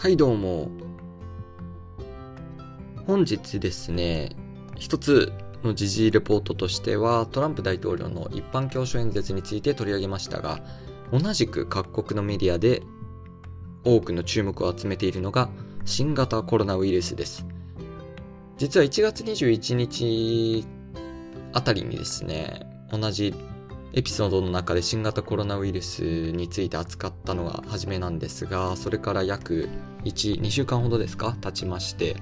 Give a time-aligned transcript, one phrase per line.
[0.00, 0.70] はいどうも。
[3.04, 4.36] 本日ですね、
[4.76, 5.32] 一つ
[5.64, 10.60] の時事レポートとしては、トランプ大統領の一般教書演説について取り上げましたが、
[11.12, 12.84] 同じく各国のメディアで
[13.82, 15.50] 多くの注目を集めているのが
[15.84, 17.44] 新型コロナウイルスです。
[18.56, 20.64] 実は1月21日
[21.54, 23.34] あたりにですね、同じ
[23.94, 29.68] エピソードの中で新型コロナウイルスについて扱ったのが初めなんですが、それから約
[30.04, 32.16] 1、2週間ほどですか経ちまして、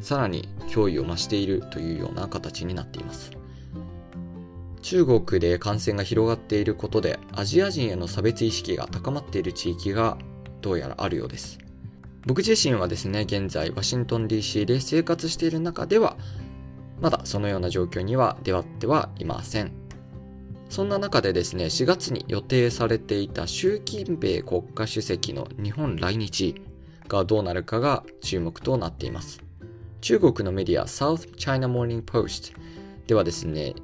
[0.00, 3.30] さらに脅威を増しているというような形になっています。
[4.82, 10.16] 中国で感染が広がっていることでアジア人への差別意識が高まっている地域が
[10.62, 11.58] どうやらあるようです。
[12.26, 16.16] 僕自身はですね、現在ワシントン DC で生活している中では、
[17.00, 19.72] まだそのような状況には出会ってはいません。
[20.70, 26.54] そんな中でですね、4月に予定されていた習近平国家主席の日本来日
[27.08, 29.42] がどうなるかが注目となっています。
[30.00, 32.52] 中国のメディア South China Morning Post
[33.08, 33.74] ではですね、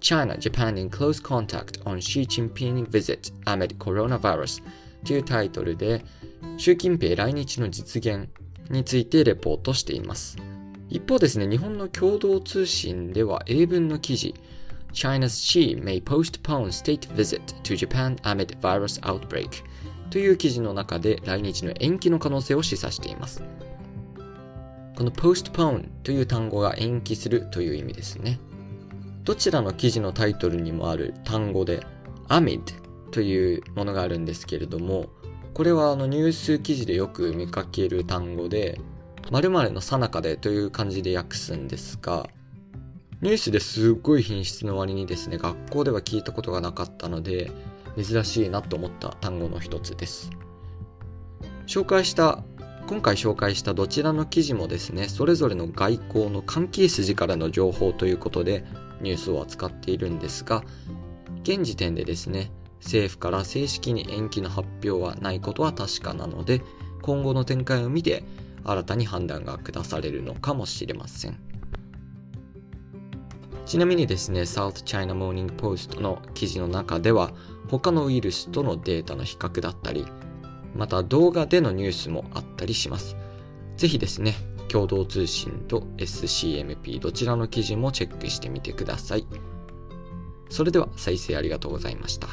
[0.00, 4.64] China, Japan in close contact on Xi Jinping visit amid coronavirus
[5.06, 6.04] というタイトルで
[6.56, 8.28] 習近平来日の実現
[8.68, 10.36] についてレポートしています。
[10.88, 14.34] 一方ですね、日本の共同通信では英文の記事
[14.96, 19.62] China's Xi may postpone state visit to Japan amid virus outbreak
[20.08, 23.42] という記事の中で来日の延期の可能性を示唆しています。
[24.96, 28.40] この postpone という単語が延期するという意味ですね。
[29.24, 31.86] どちらの記事のタイトルにもある単語で
[32.28, 32.62] amid
[33.10, 35.10] というものがあるんですけれども、
[35.52, 38.80] これはあのニュース記事でよく見かける単語で、
[39.30, 42.26] 〇〇の最中でという感じで訳すんですが、
[43.22, 47.50] ニュースですっごい品質の割にですね、学校では聞いたことがなかったので、
[47.96, 50.30] 珍しいなと思った単語の一つです。
[51.66, 52.44] 紹介した、
[52.86, 58.66] 今回紹介したどちらの記事もですね、それぞれの外交の関係筋からの情報ということで
[59.00, 60.62] ニュースを扱っているんですが、
[61.42, 66.60] 現時点でですね、政府から正式に延期の発表はないことは確かなので、
[67.00, 68.24] 今後の展開を見て
[68.62, 71.45] 新たに判断が下されるのかもしれません。
[73.66, 77.32] ちなみにですね、South China Morning Post の記事の中では、
[77.68, 80.06] 他のウイルスとのデータの比較だったり、
[80.76, 83.16] また動画でのニュースもあったりします。
[83.76, 84.34] ぜひですね、
[84.68, 89.26] 共同通信と SCMP どちらの記事もチェックしてみてください。
[90.48, 92.28] それでは再生ありがとうございました。